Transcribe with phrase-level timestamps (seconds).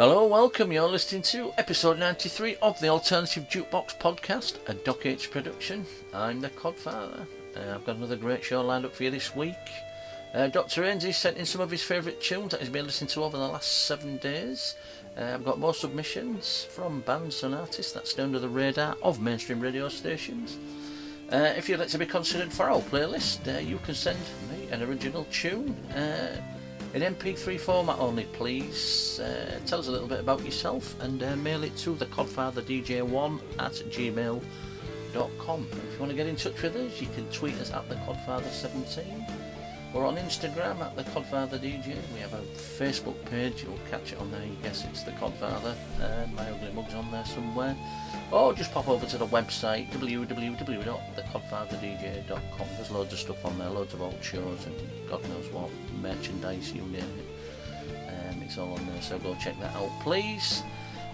[0.00, 0.72] Hello, welcome.
[0.72, 5.84] You're listening to episode 93 of the Alternative Jukebox podcast, a Doc H production.
[6.14, 7.26] I'm the Codfather.
[7.54, 9.58] Uh, I've got another great show lined up for you this week.
[10.32, 10.84] Uh, Dr.
[10.84, 13.46] Ainsley sent in some of his favourite tunes that he's been listening to over the
[13.46, 14.74] last seven days.
[15.18, 19.60] Uh, I've got more submissions from bands and artists that's under the radar of mainstream
[19.60, 20.56] radio stations.
[21.30, 24.18] Uh, if you'd like to be considered for our playlist, uh, you can send
[24.50, 26.40] me an original tune uh,
[26.92, 29.20] in MP3 format only, please.
[29.20, 33.72] Uh, tell us a little bit about yourself and uh, mail it to thecodfatherdj1 at
[33.72, 35.68] gmail.com.
[35.70, 39.39] If you want to get in touch with us, you can tweet us at thecodfather17.
[39.92, 41.96] We're on Instagram at the Codfather DJ.
[42.14, 42.42] We have a
[42.78, 43.64] Facebook page.
[43.64, 44.44] You'll catch it on there.
[44.44, 45.74] You guess it's the Codfather.
[46.00, 47.76] Uh, my ugly mug's on there somewhere.
[48.30, 52.66] Or just pop over to the website www.thecodfatherdj.com.
[52.76, 54.76] There's loads of stuff on there, loads of old shows and
[55.08, 55.68] God knows what
[56.00, 57.26] merchandise you name it.
[58.08, 59.02] Um, it's all on there.
[59.02, 60.62] So go check that out, please.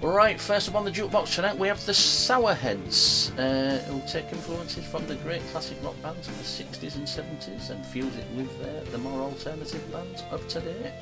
[0.02, 4.86] Right, first up on the jukebox tonight we have the Sourheads, uh, who take influences
[4.86, 8.50] from the great classic rock bands of the 60s and 70s and fuse it with
[8.60, 10.92] uh, the more alternative bands of today.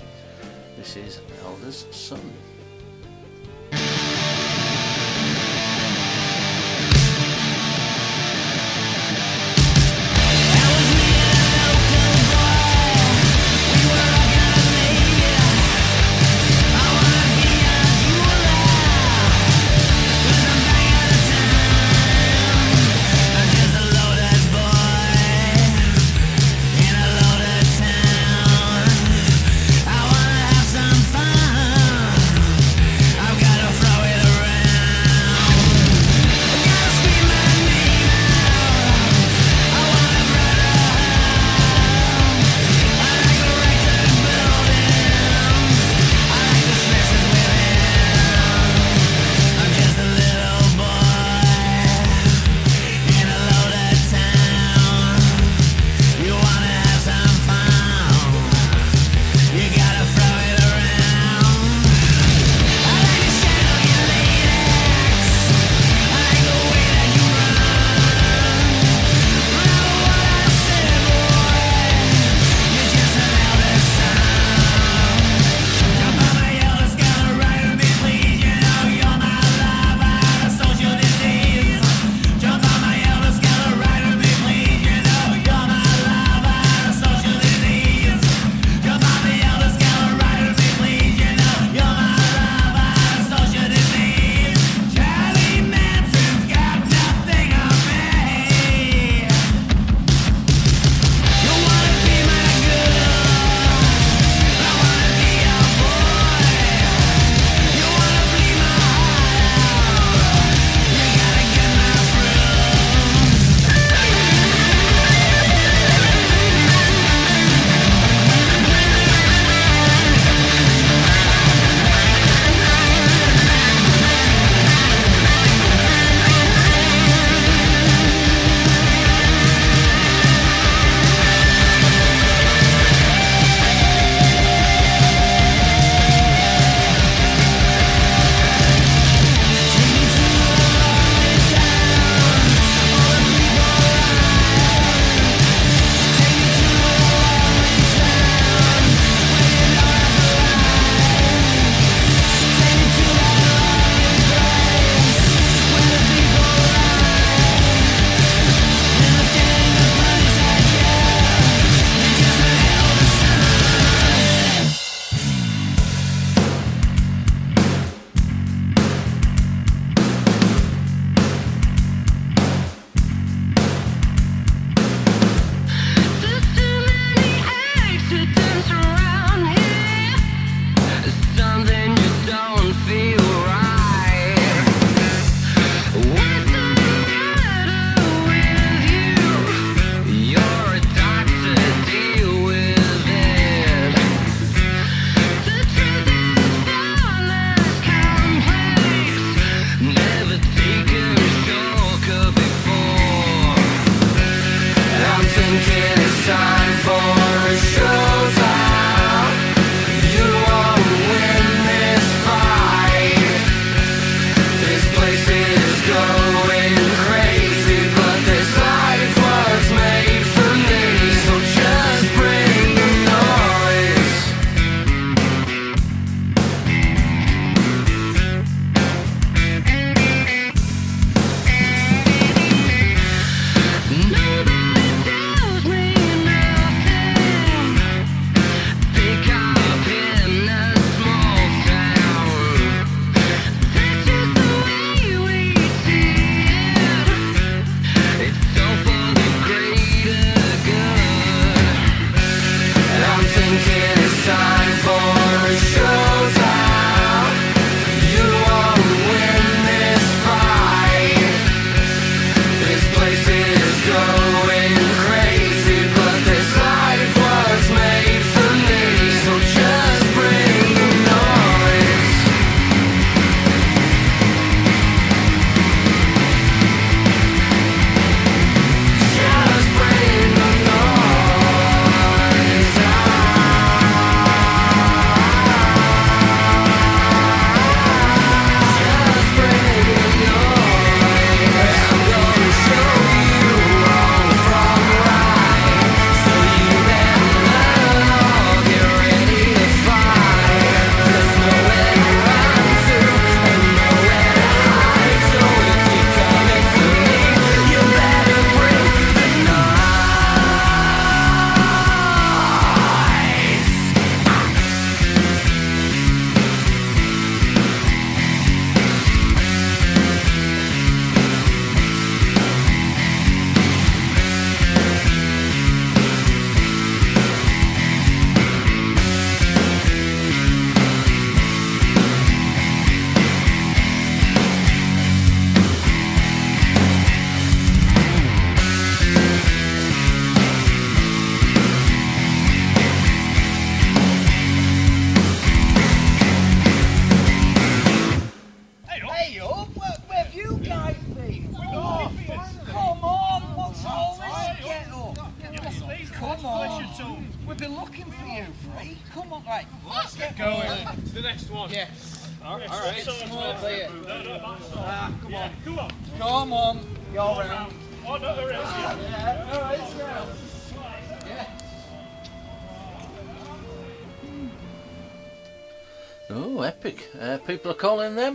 [0.77, 2.21] This is Elder's Son.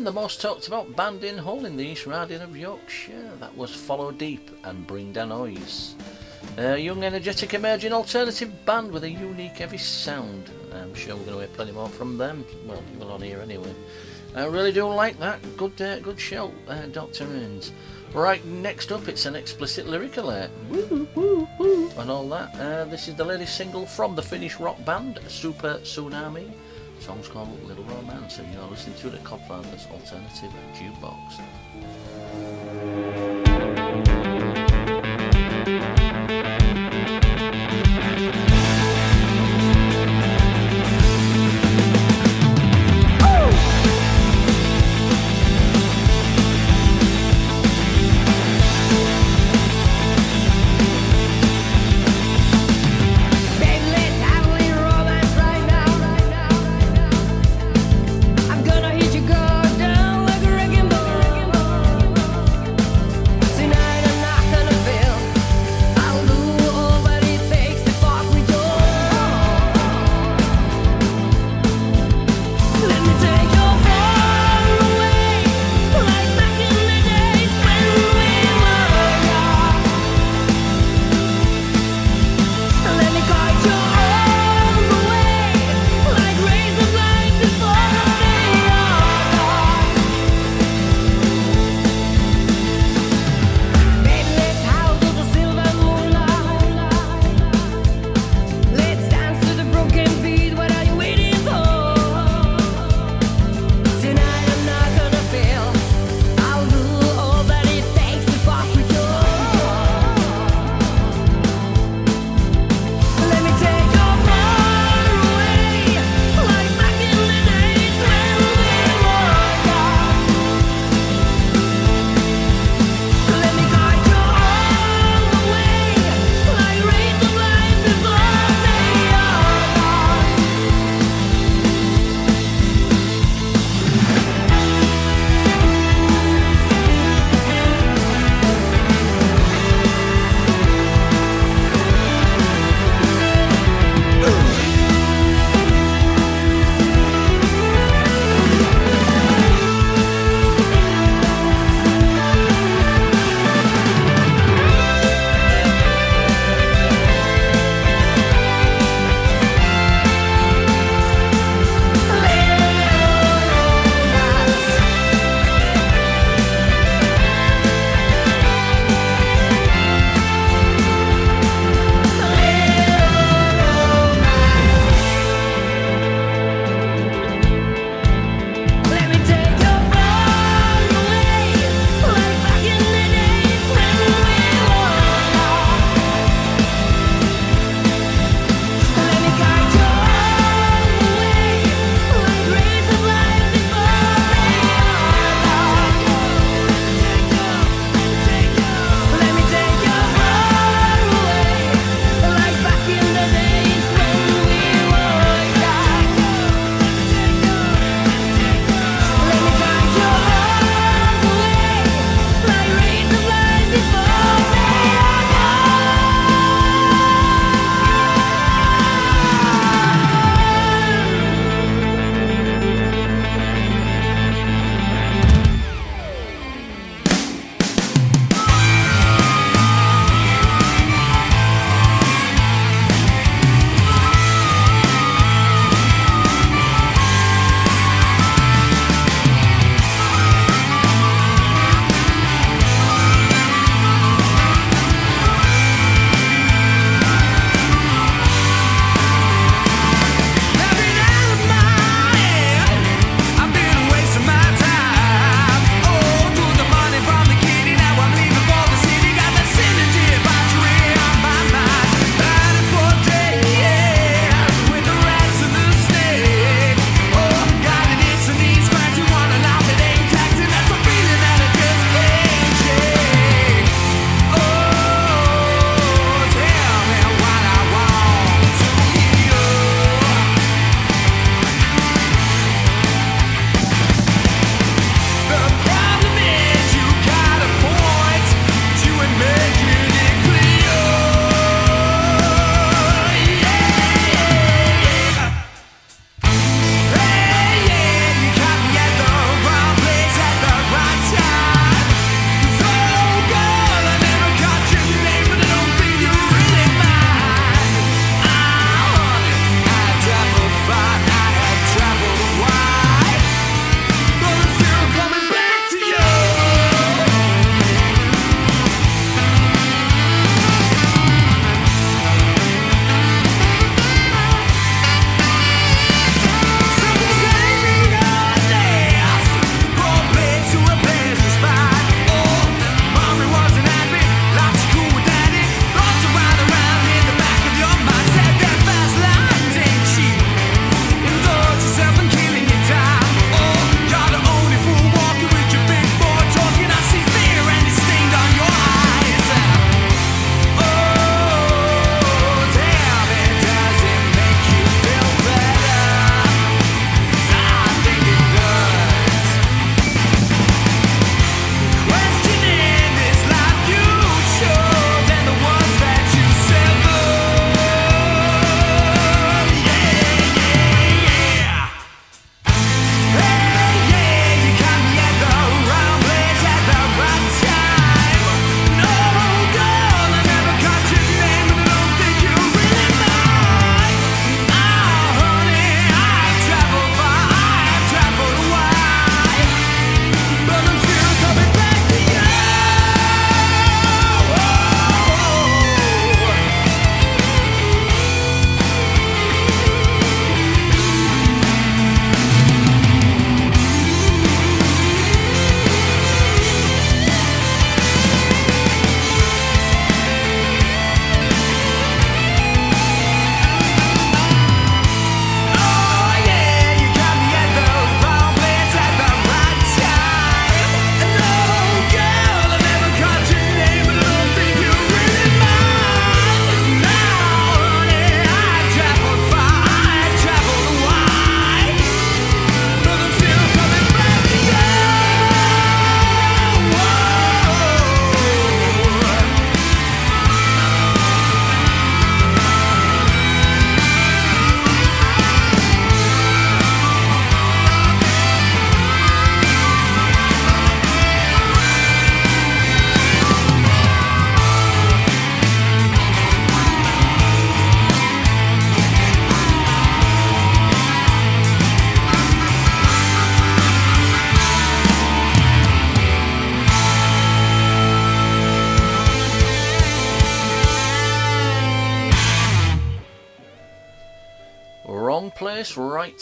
[0.09, 3.29] The most talked about band in Hull in the East Riding of Yorkshire.
[3.39, 5.94] That was Follow Deep and Bring Down Noise.
[6.57, 10.50] A young, energetic, emerging alternative band with a unique, heavy sound.
[10.73, 12.44] I'm sure we're going to hear plenty more from them.
[12.65, 13.71] Well, you will on here anyway.
[14.35, 15.41] I really do like that.
[15.57, 17.25] Good, uh, good show, uh, Dr.
[17.25, 17.71] Inns.
[18.12, 20.50] Right, next up, it's an explicit lyric alert.
[20.71, 22.55] Woo, woo, woo, and all that.
[22.55, 26.51] Uh, this is the latest single from the Finnish rock band Super Tsunami.
[27.01, 32.58] Song's called Little Romance, and you're listening to the Codfather's Alternative Jukebox.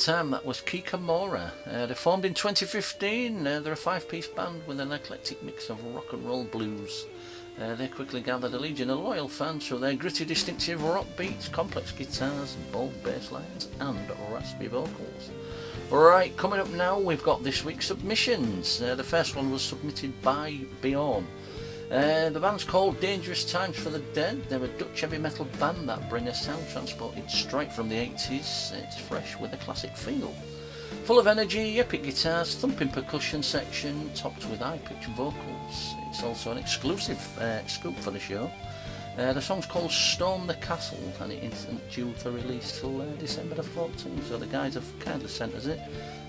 [0.08, 0.32] Time.
[0.32, 1.52] That was Kikamora.
[1.70, 3.46] Uh, they formed in 2015.
[3.46, 7.06] Uh, they're a five-piece band with an eclectic mix of rock and roll blues.
[7.60, 11.50] Uh, they quickly gathered a legion of loyal fans through their gritty, distinctive rock beats,
[11.50, 14.00] complex guitars, bold bass lines, and
[14.32, 15.30] raspy vocals.
[15.92, 18.82] Right, coming up now, we've got this week's submissions.
[18.82, 21.28] Uh, the first one was submitted by Bjorn.
[21.92, 24.44] Uh, the band's called Dangerous Times for the Dead.
[24.50, 28.74] They're a Dutch heavy metal band that bring a sound transported straight from the 80s.
[28.74, 30.36] It's fresh with a classic feel.
[31.06, 35.94] Full of energy, epic guitars, thumping percussion section, topped with high-pitched vocals.
[36.10, 38.52] It's also an exclusive uh, scoop for the show.
[39.18, 43.06] Uh, the song's called Storm the Castle and it isn't due for release till uh,
[43.18, 45.80] December the 14th, so the guys have kindly sent us it.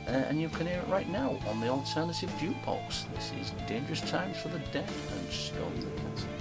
[0.07, 3.04] Uh, and you can hear it right now on the Alternative Jukebox.
[3.14, 6.16] This is Dangerous Times for the Dead and Storm the Castle.
[6.16, 6.38] Storm the castle.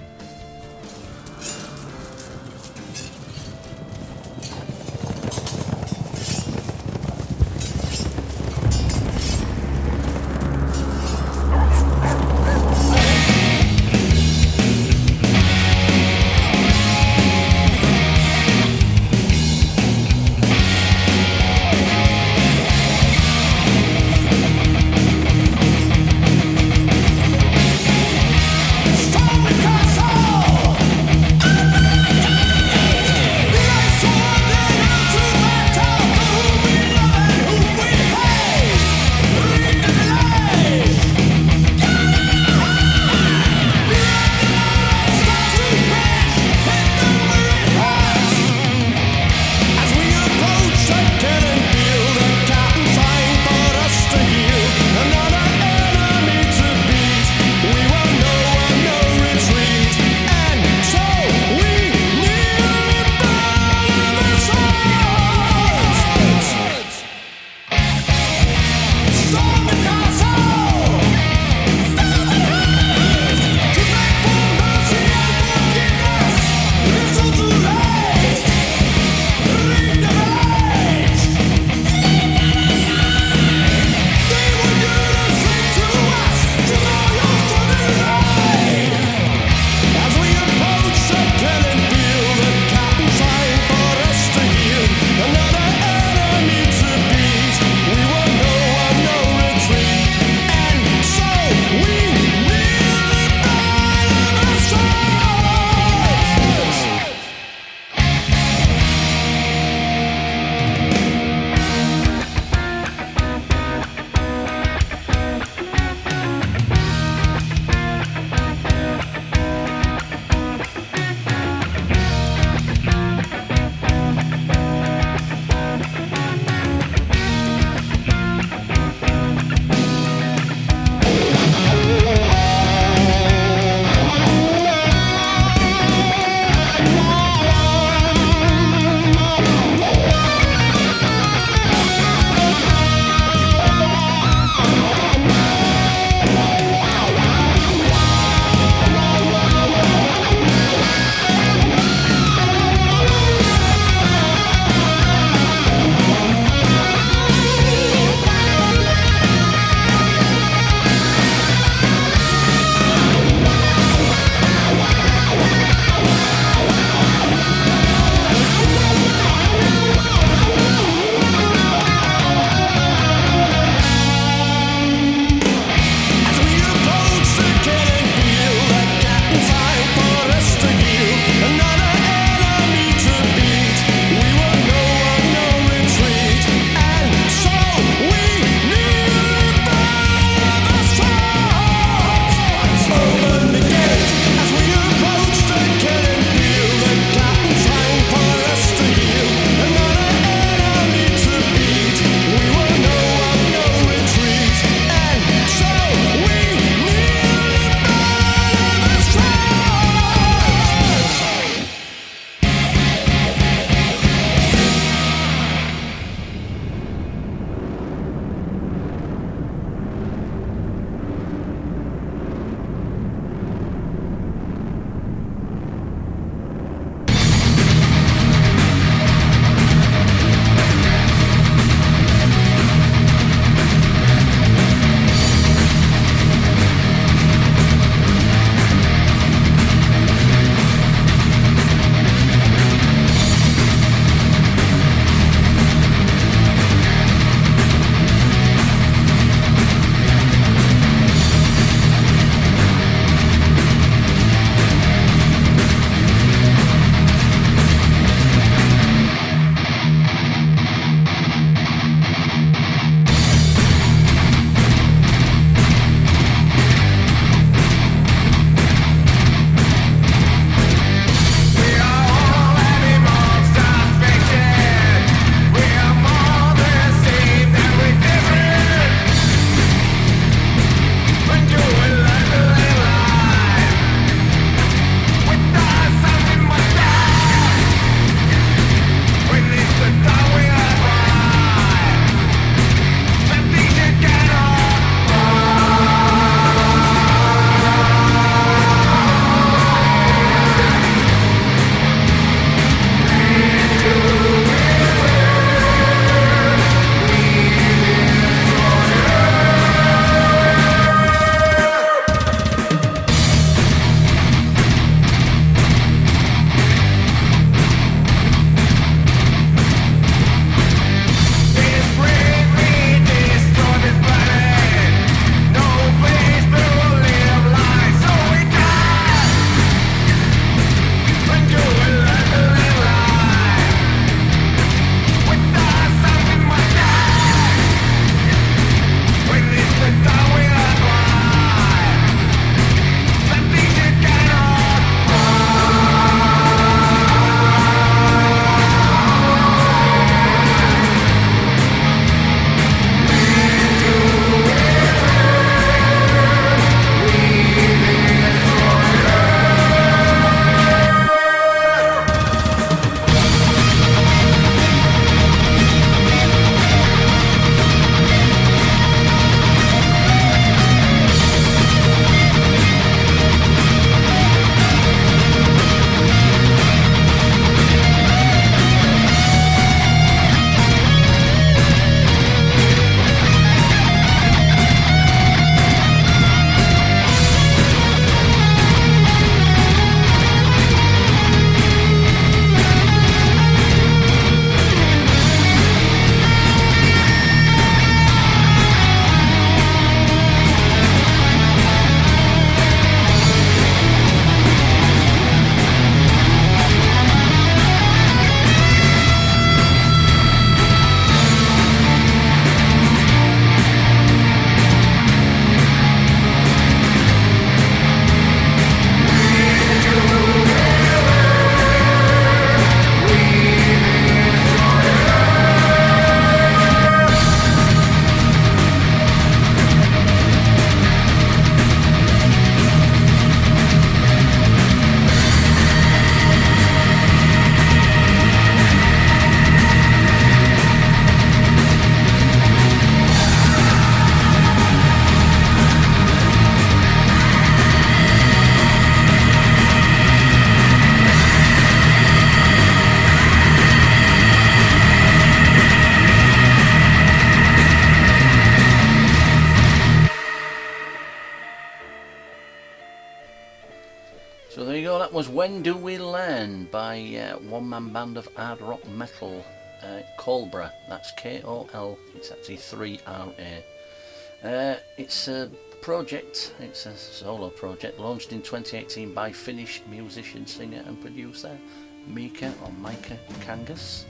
[465.17, 469.43] Was When Do We Learn by uh, one man band of hard rock metal,
[469.81, 470.71] uh, Kol3ra.
[470.87, 474.47] That's K O L, it's actually 3 R A.
[474.47, 475.49] Uh, it's a
[475.81, 481.57] project, it's a solo project launched in 2018 by Finnish musician, singer, and producer
[482.05, 484.03] Mika or Micah Kangas.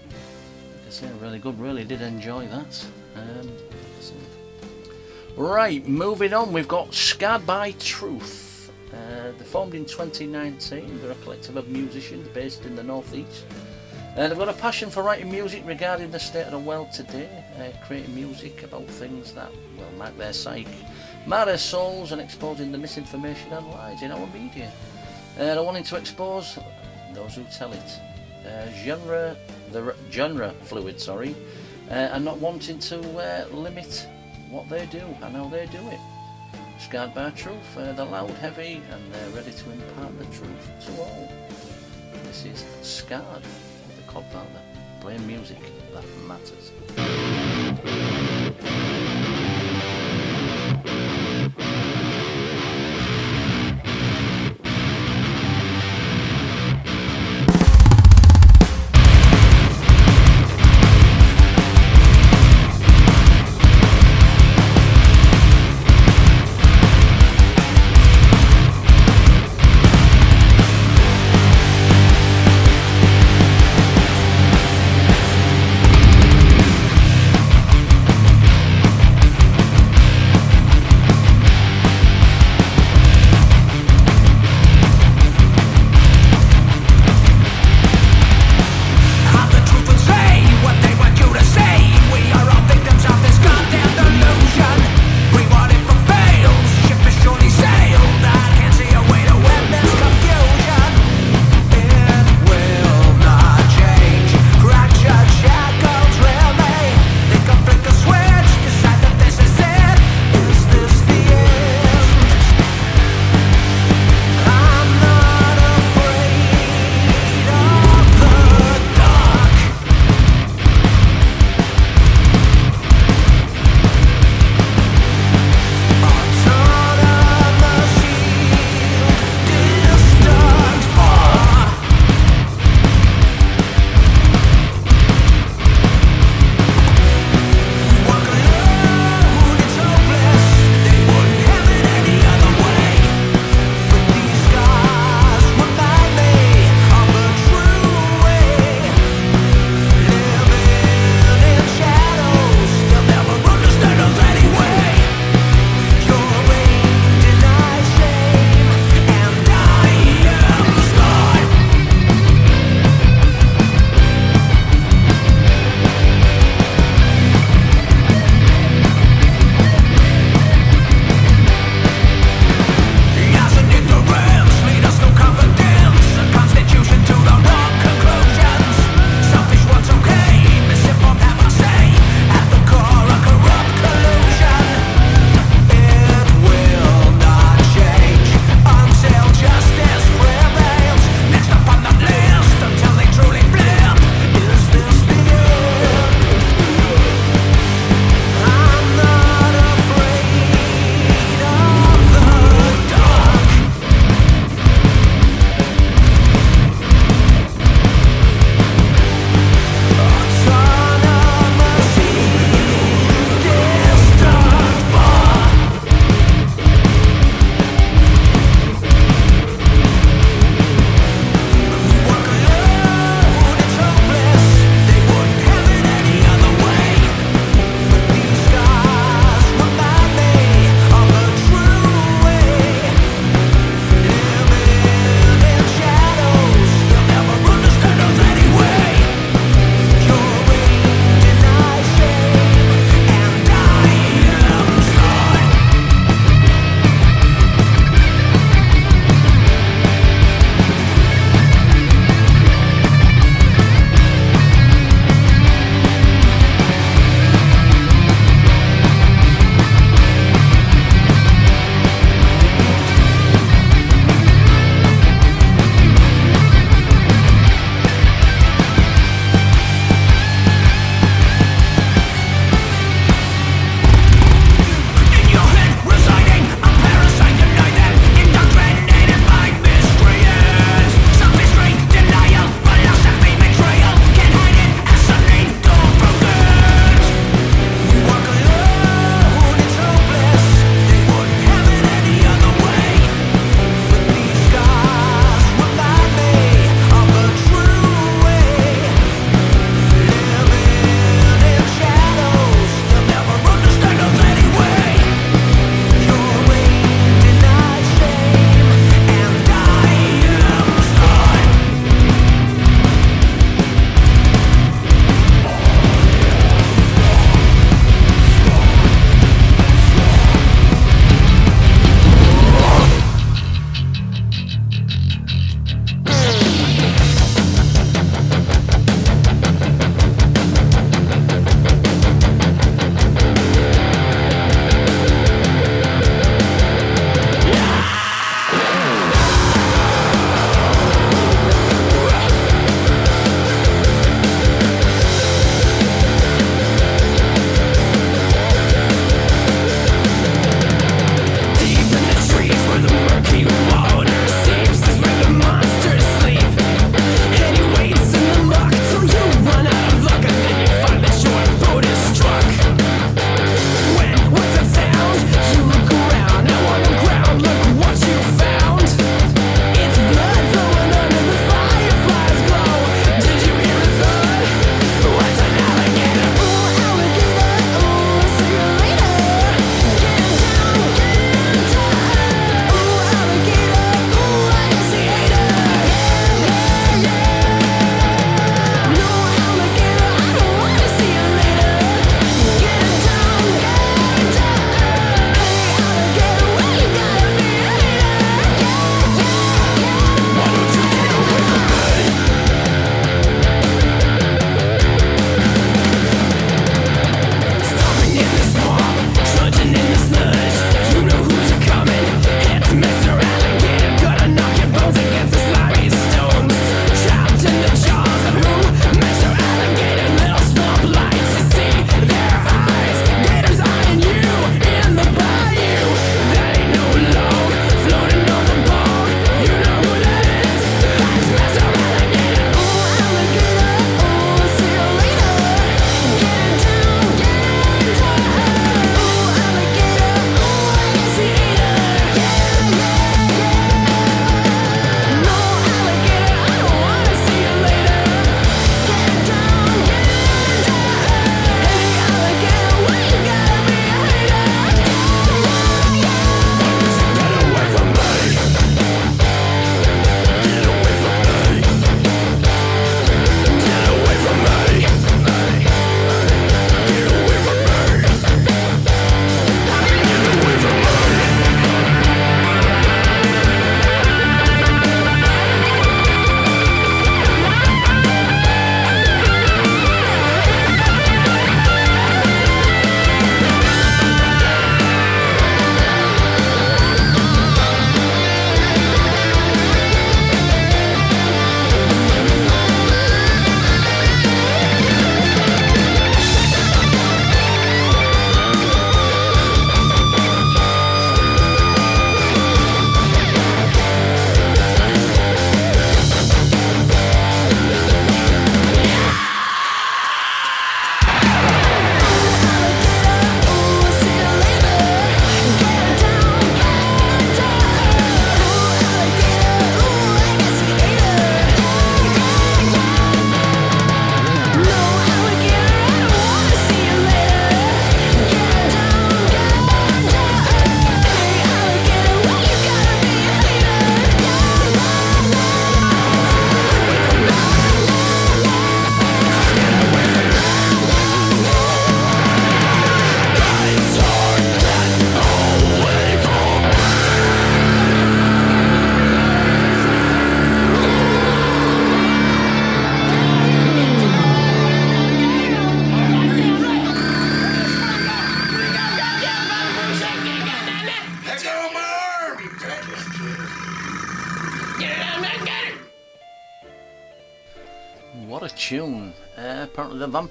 [0.73, 2.85] Like I say, really good, really did enjoy that.
[3.15, 3.49] Um,
[5.37, 8.46] Right, moving on, we've got Scarred by Truth.
[8.93, 11.01] Uh, they formed in 2019.
[11.01, 13.45] They're a collective of musicians based in the northeast.
[14.15, 17.29] Uh, they've got a passion for writing music regarding the state of the world today,
[17.59, 20.67] uh, creating music about things that will mark their psyche,
[21.27, 24.71] mar their souls, and exposing the misinformation and lies in our media.
[25.35, 26.57] Uh, they're wanting to expose
[27.13, 27.99] those who tell it.
[28.43, 29.37] Uh, genre,
[29.71, 31.35] the genre fluid, sorry,
[31.91, 34.07] uh, and not wanting to uh, limit
[34.49, 35.99] what they do and how they do it.
[36.79, 41.01] Scarred by truth, uh, they're loud, heavy, and they're ready to impart the truth to
[41.01, 41.31] all.
[42.23, 44.61] This is Scarred, the Codfather,
[45.01, 45.59] playing music
[45.93, 46.71] that matters.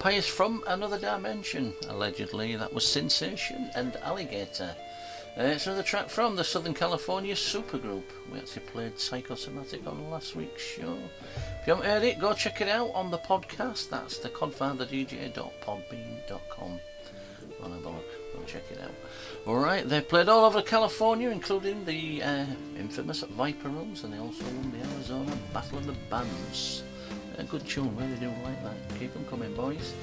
[0.06, 1.74] Vampires from another dimension.
[1.88, 4.72] Allegedly, that was Sinsation and Alligator.
[5.36, 8.04] Uh, it's another track from the Southern California supergroup.
[8.30, 10.96] We actually played Psychosomatic on last week's show.
[11.60, 13.90] If you haven't heard it, go check it out on the podcast.
[13.90, 16.80] That's the codfatherdj.podbean.com.
[17.64, 18.32] I'll have a look.
[18.32, 18.94] Go check it out.
[19.44, 22.46] Alright, they've played all over California, including the uh,
[22.78, 26.84] infamous Viper Rooms, and they also won the Arizona Battle of the Bands.
[27.38, 28.98] A good tune, really do like that.
[28.98, 29.94] Keep them coming, boys.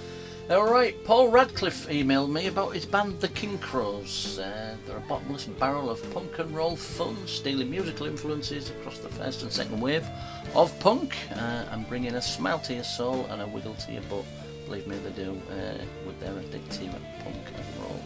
[0.50, 4.38] Alright, Paul Radcliffe emailed me about his band The Kingcrows.
[4.38, 9.08] Uh, they're a bottomless barrel of punk and roll fun, stealing musical influences across the
[9.08, 10.06] first and second wave
[10.54, 14.02] of punk, uh, and bringing a smile to your soul and a wiggle to your
[14.04, 14.26] butt.
[14.66, 16.92] Believe me, they do, uh, with their addictive
[17.24, 18.04] punk and roll.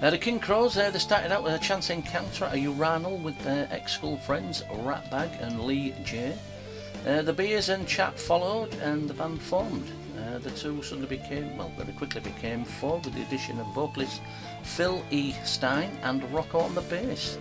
[0.00, 3.38] Uh, the Kingcrows, uh, they started out with a chance encounter at a urinal with
[3.44, 6.34] their ex-school friends Ratbag and Lee J.
[7.06, 9.90] Uh, the beers and Chap followed and the band formed.
[10.18, 14.22] Uh, the two suddenly became, well, very quickly became four with the addition of vocalist
[14.62, 15.34] Phil E.
[15.44, 17.36] Stein and Rocco on the bass.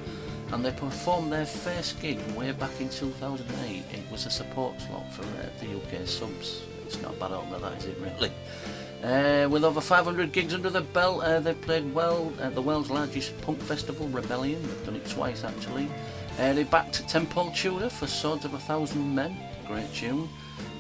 [0.51, 3.83] And they performed their first gig way back in 2008.
[3.91, 6.63] It was a support slot for uh, the UK subs.
[6.85, 8.31] It's not bad opener, that is it, really.
[9.01, 12.89] Uh, with over 500 gigs under the belt, uh, they've played well at the world's
[12.89, 14.61] largest punk festival, Rebellion.
[14.61, 15.89] They've done it twice actually.
[16.39, 19.37] Uh, they backed Tenpole Tudor for Swords of a Thousand Men,
[19.67, 20.29] great tune.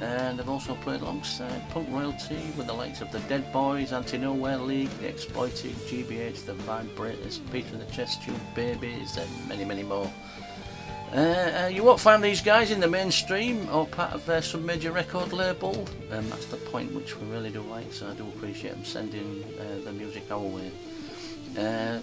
[0.01, 4.17] And they've also played alongside Punk Royalty with the likes of the Dead Boys, Anti
[4.17, 9.65] Nowhere League, The Exploited, GBH, The Vibrators, Peter and the Test Tube Babies, and many,
[9.65, 10.11] many more.
[11.13, 14.65] Uh, uh, you won't find these guys in the mainstream or part of uh, some
[14.65, 15.87] major record label.
[16.11, 19.43] Um, that's the point which we really do like, so I do appreciate them sending
[19.59, 20.71] uh, the music our way.
[21.55, 21.99] Uh,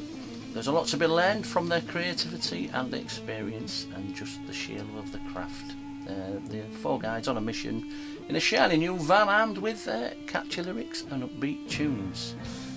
[0.53, 4.79] there's a lot to be learned from their creativity and experience and just the sheer
[4.79, 5.75] love of the craft.
[6.11, 7.85] Uh, the four guys on a mission
[8.29, 12.35] in a shiny new van armed with uh, catchy lyrics and upbeat tunes.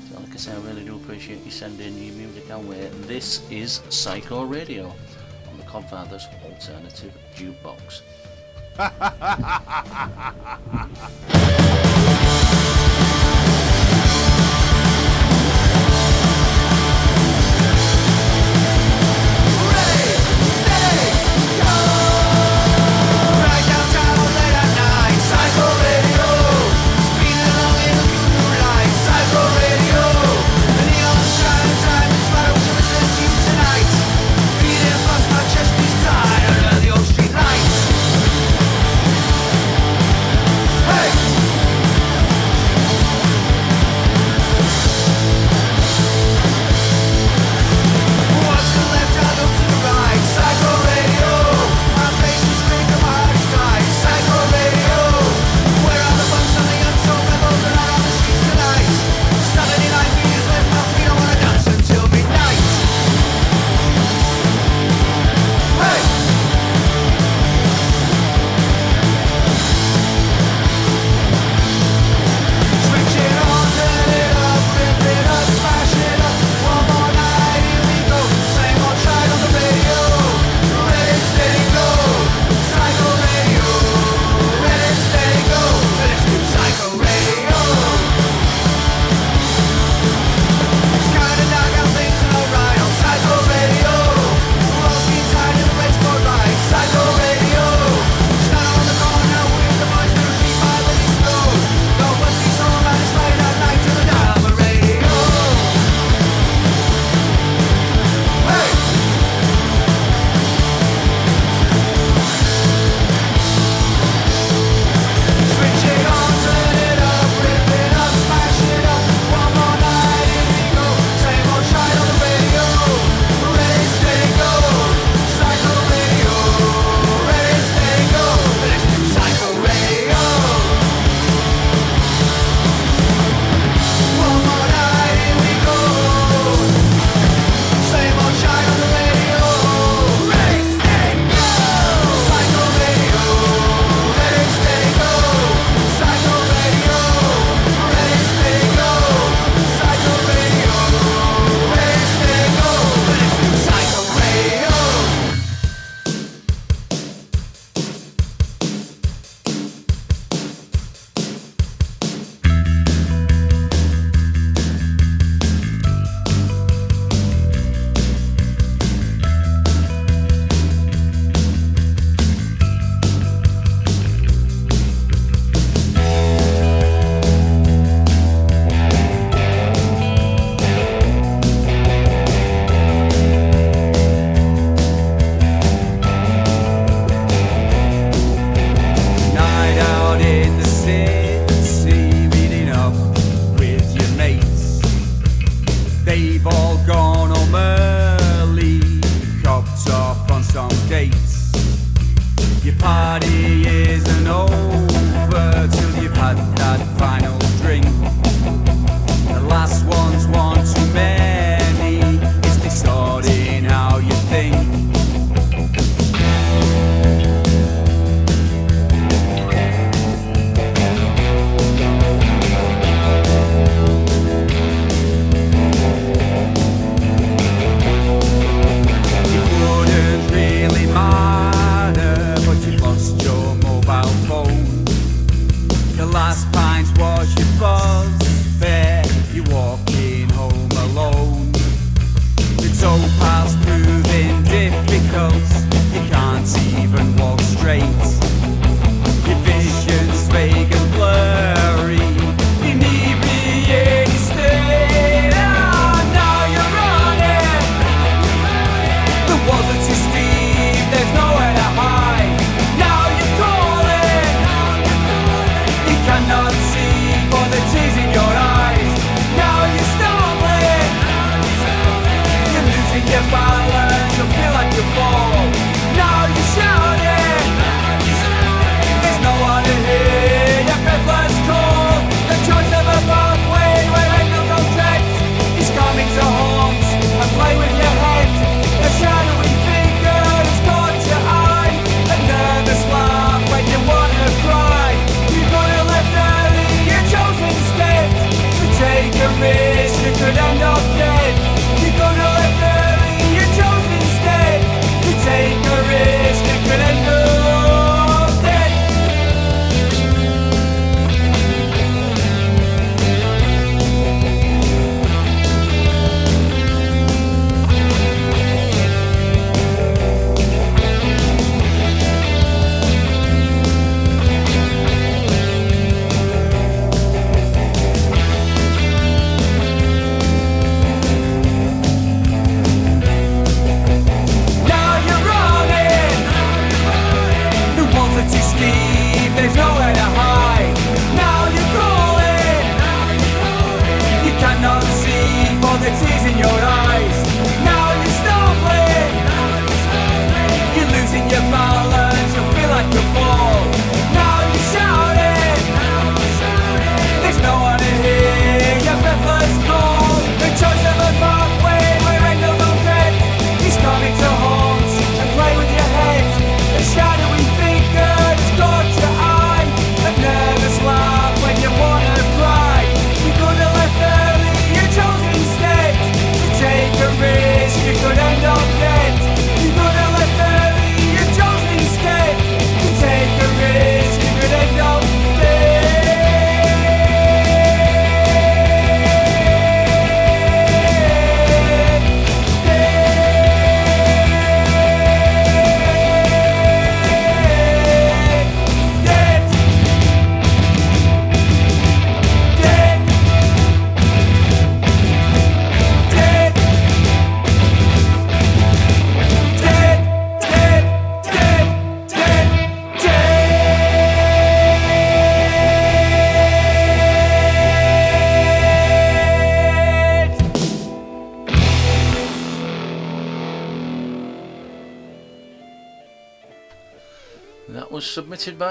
[0.09, 2.89] So like I say, I really do appreciate you sending your music our way.
[3.07, 4.93] This is Psycho Radio
[5.49, 8.01] on the Codfathers Alternative Jukebox.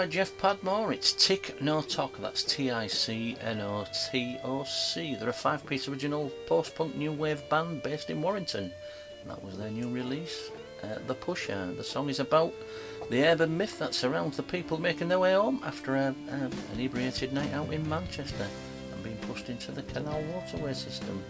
[0.03, 0.93] by Jeff Padmore.
[0.93, 2.21] It's Ticnotoc.
[2.21, 5.15] That's T I C N O T O C.
[5.15, 8.73] They're a five piece original post punk new wave band based in Warrington.
[9.29, 10.51] That was their new release,
[10.83, 11.73] uh, The Pusher.
[11.77, 12.53] The song is about
[13.11, 17.33] the urban myth that surrounds the people making their way home after a, an inebriated
[17.33, 18.49] night out in Manchester
[18.93, 21.23] and being pushed into the canal waterway system.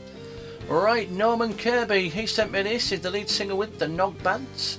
[0.66, 2.88] Right, Norman Kirby, he sent me this.
[2.88, 4.78] He's the lead singer with the Nogbads.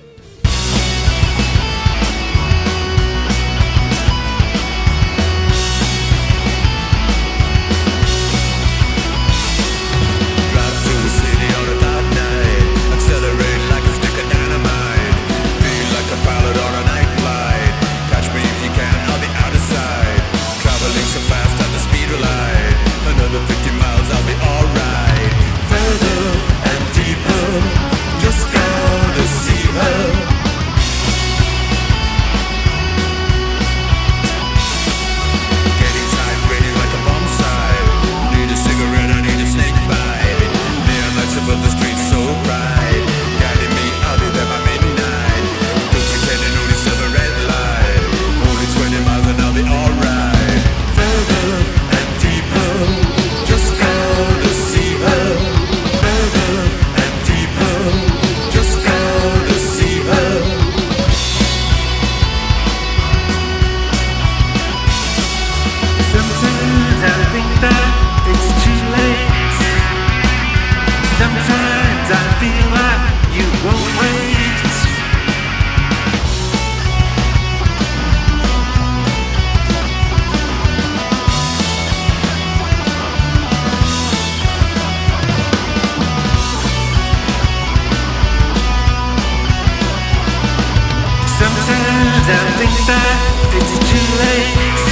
[92.34, 93.18] Think that
[93.54, 94.82] it's too late.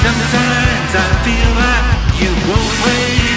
[0.00, 1.84] Sometimes I feel like
[2.20, 3.33] you won't wait.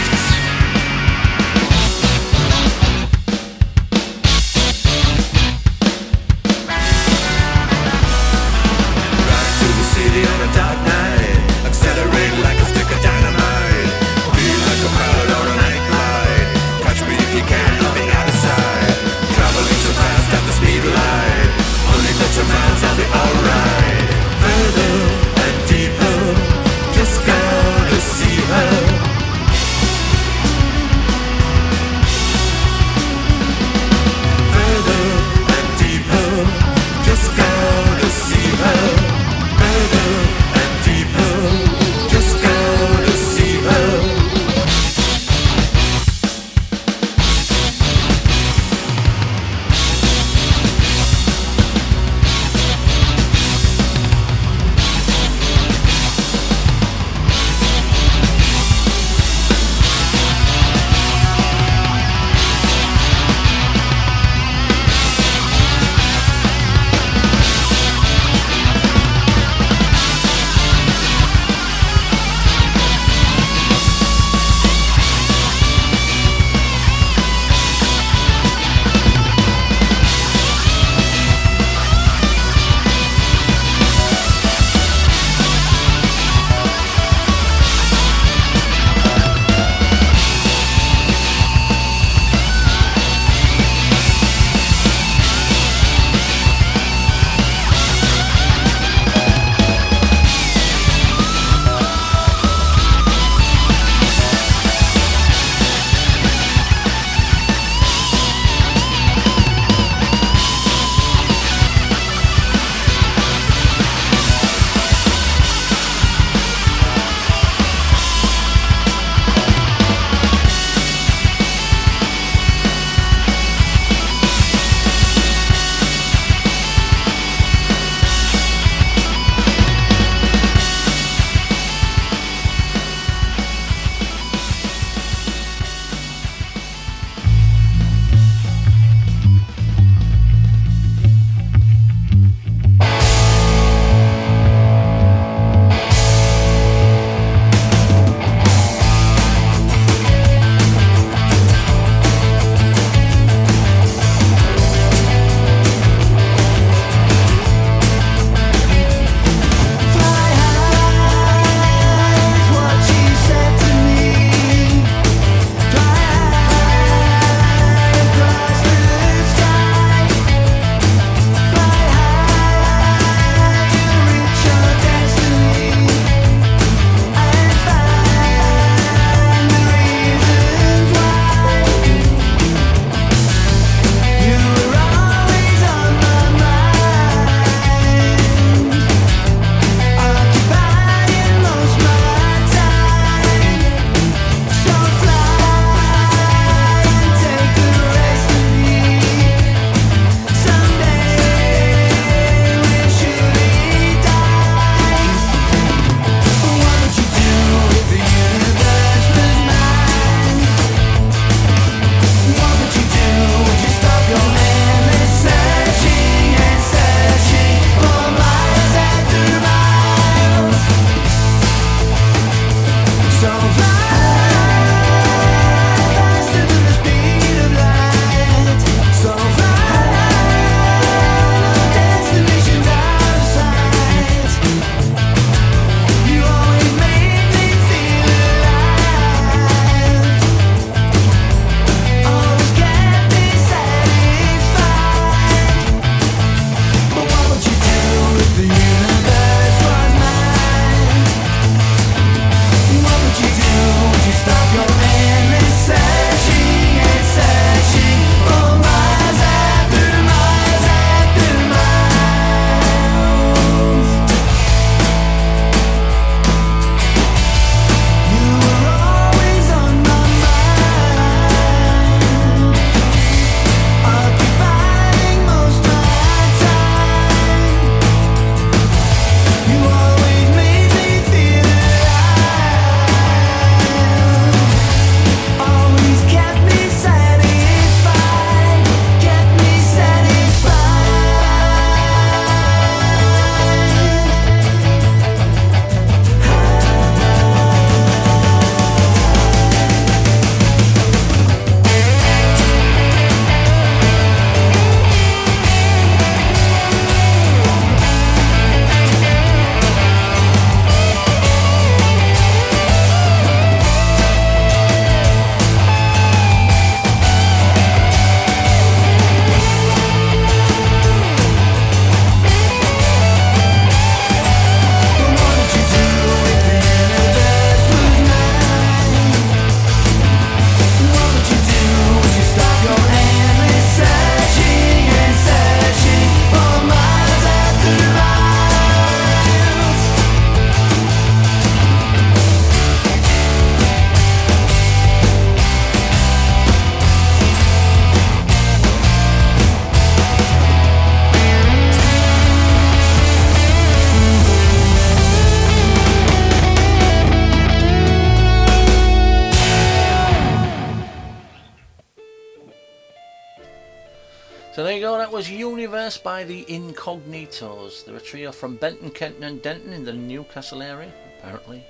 [365.88, 367.86] Universe by the Incognitos.
[367.86, 371.64] They're a trio from Benton, Kenton and Denton in the Newcastle area, apparently.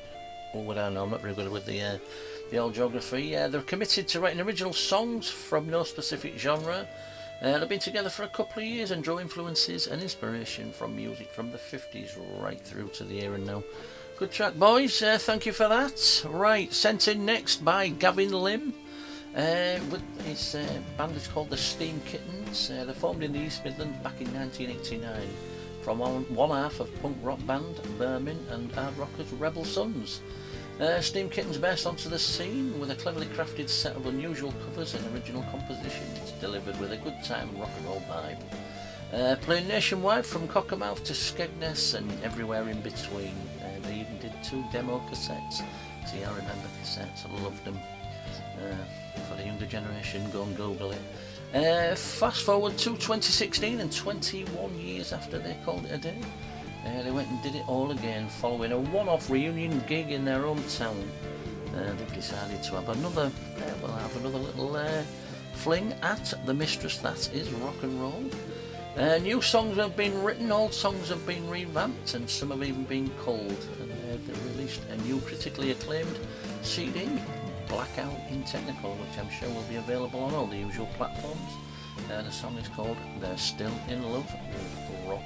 [0.56, 1.98] Or would I know, I'm not very good with the uh,
[2.50, 3.36] the old geography.
[3.36, 6.88] Uh, they're committed to writing original songs from no specific genre.
[7.44, 10.96] Uh, they've been together for a couple of years and draw influences and inspiration from
[10.96, 13.64] music from the 50s right through to the era now.
[14.18, 15.00] Good track, boys.
[15.04, 16.26] Uh, thank you for that.
[16.28, 18.74] Right, sent in next by Gavin Lim.
[19.38, 22.72] Uh, with his uh, band is called the Steam Kittens.
[22.72, 25.30] Uh, they formed in the East Midlands back in 1989
[25.84, 30.22] from one, one half of punk rock band Vermin and hard rockers Rebel Sons.
[30.80, 34.96] Uh, Steam Kittens burst onto the scene with a cleverly crafted set of unusual covers
[34.96, 38.42] and original compositions delivered with a good time rock and roll vibe.
[39.14, 43.36] Uh, playing nationwide from Cockermouth to Skegness and everywhere in between.
[43.62, 45.62] Uh, they even did two demo cassettes.
[46.08, 47.78] See, I remember cassettes, I loved them.
[48.58, 48.76] Uh,
[49.28, 51.02] for the younger generation, go and Google it.
[51.54, 56.20] Uh, fast forward to 2016 and 21 years after they called it a day.
[56.86, 60.42] Uh, they went and did it all again following a one-off reunion gig in their
[60.42, 60.96] hometown.
[61.76, 65.04] Uh, they've decided to have another, uh, well, have another little uh,
[65.54, 68.24] fling at the mistress that is rock and roll.
[68.98, 72.84] Uh, new songs have been written, old songs have been revamped, and some have even
[72.86, 73.66] been culled.
[73.80, 76.18] And uh, they released a new critically acclaimed
[76.64, 77.08] CD,
[77.68, 81.52] Blackout in Technical, which I'm sure will be available on all the usual platforms.
[82.12, 85.22] Uh, the song is called They're Still in Love with Rock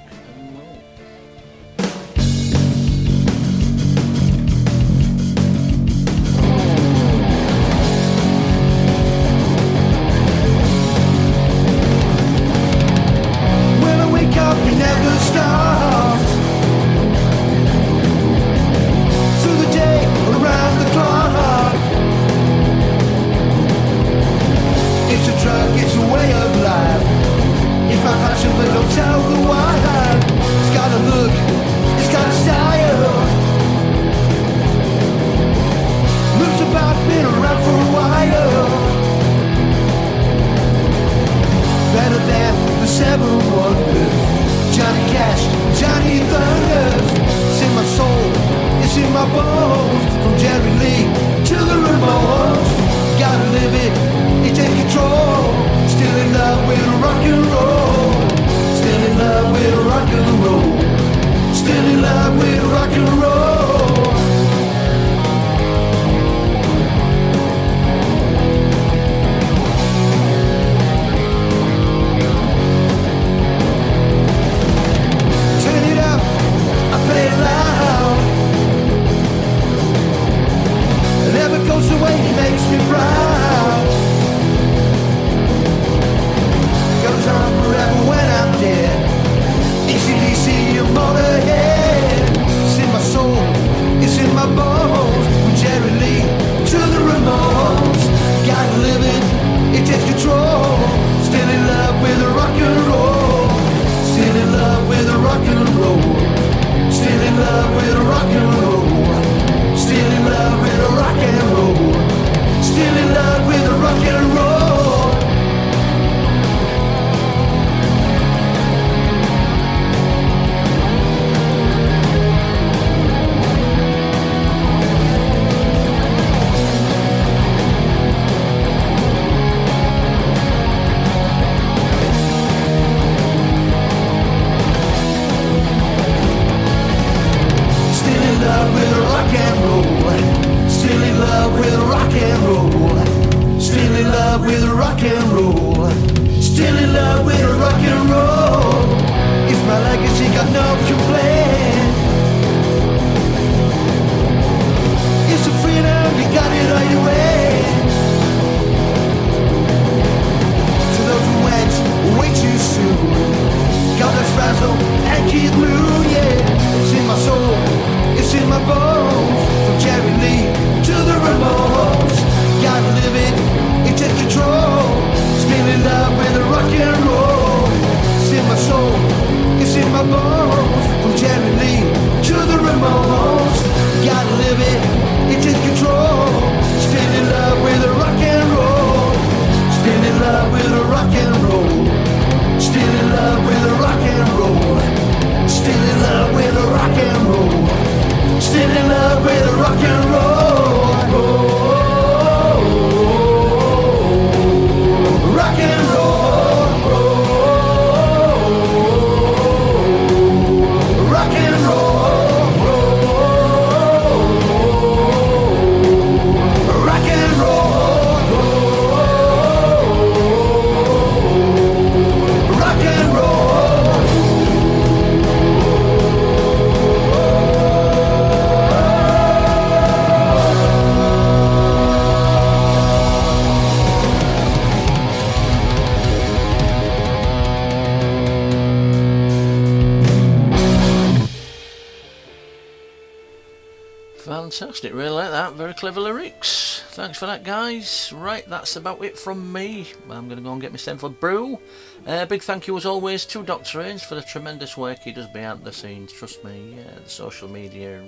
[247.22, 248.12] for that, guys.
[248.12, 249.86] Right, that's about it from me.
[250.10, 251.56] I'm going to go and get my Stanford brew.
[252.04, 253.78] Uh, big thank you, as always, to Dr.
[253.78, 256.12] Ains for the tremendous work he does behind the scenes.
[256.12, 258.02] Trust me, uh, the social media,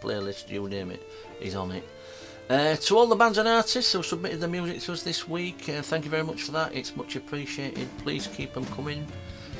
[0.00, 1.02] playlist, you name it,
[1.40, 1.82] he's on it.
[2.48, 5.68] Uh, to all the bands and artists who submitted their music to us this week,
[5.68, 6.72] uh, thank you very much for that.
[6.72, 7.88] It's much appreciated.
[8.04, 9.04] Please keep them coming.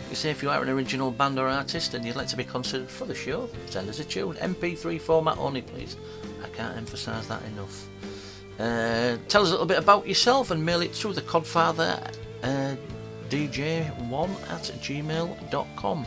[0.09, 2.45] You say if you are an original band or artist and you'd like to be
[2.45, 4.35] considered for the show, send us a tune.
[4.37, 5.97] MP3 format only, please.
[6.45, 7.89] I can't emphasise that enough.
[8.59, 12.77] Uh, tell us a little bit about yourself and mail it to the Codfather uh,
[13.29, 16.07] DJ1 at gmail.com.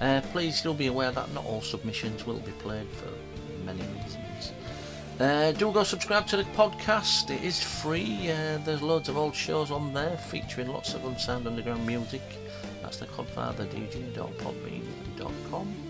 [0.00, 3.08] Uh, please do be aware that not all submissions will be played for
[3.64, 4.52] many reasons.
[5.18, 7.30] Uh, do go subscribe to the podcast.
[7.30, 8.30] It is free.
[8.30, 12.22] Uh, there's loads of old shows on there featuring lots of unsound underground music.
[12.82, 15.89] That's the Codfather codfatherdj.podbean.com.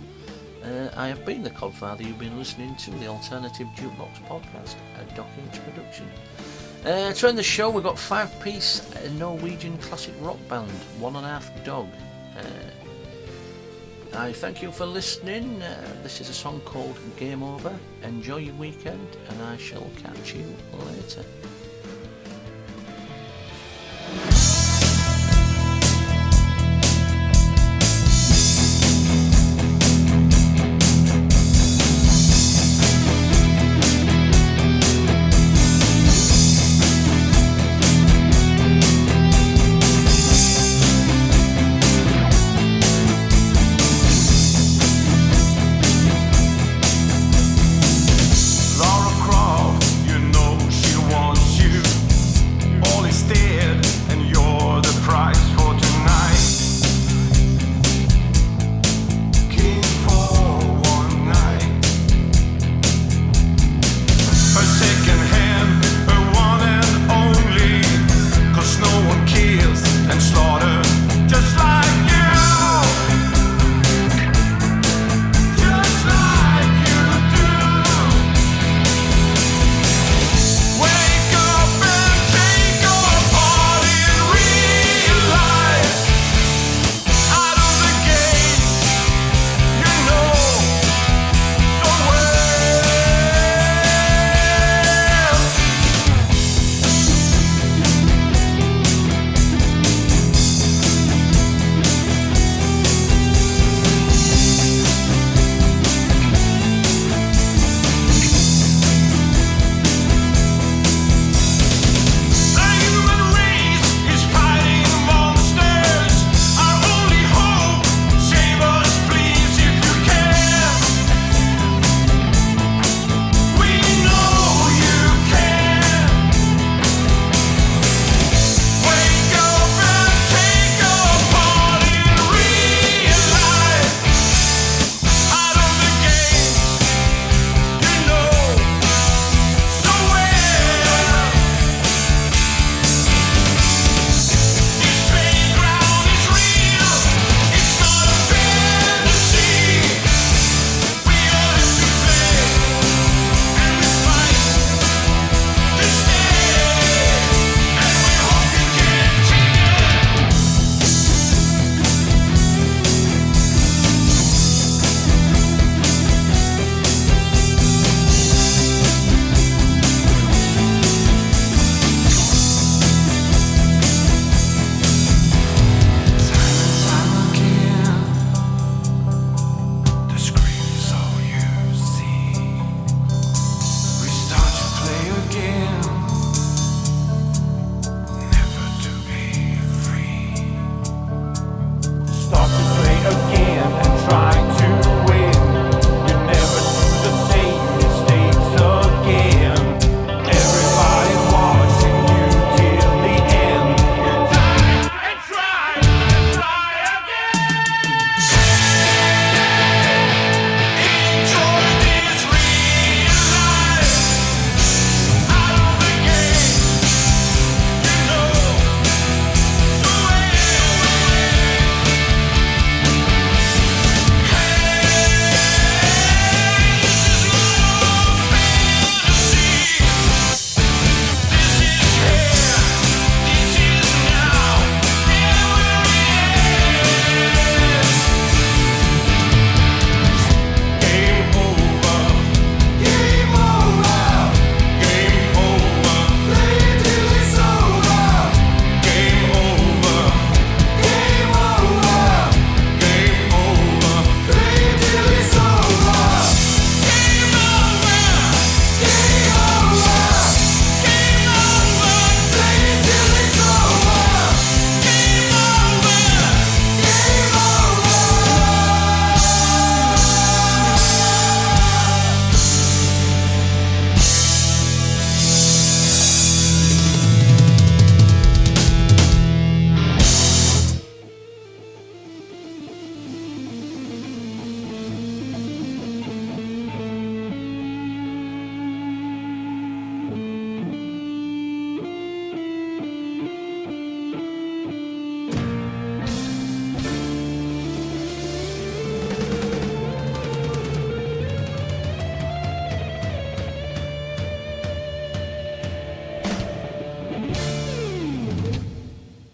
[0.62, 2.04] Uh, I have been the Codfather.
[2.06, 6.06] You've been listening to the Alternative Jukebox podcast, a Dockage production.
[6.84, 11.24] Uh, to end the show, we've got five-piece uh, Norwegian classic rock band, One and
[11.24, 11.88] a Half Dog.
[12.36, 12.42] Uh,
[14.18, 15.62] I thank you for listening.
[15.62, 17.74] Uh, this is a song called Game Over.
[18.02, 20.54] Enjoy your weekend, and I shall catch you
[20.86, 21.24] later.